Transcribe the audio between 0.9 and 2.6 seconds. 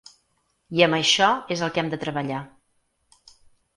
això és el que hem de treballar.